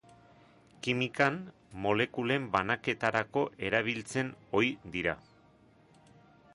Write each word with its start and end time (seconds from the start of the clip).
Kimikan, 0.85 1.35
molekulen 1.83 2.47
banaketarako 2.55 3.45
erabiltzen 3.69 4.35
ohi 4.61 4.75
dira. 4.97 5.19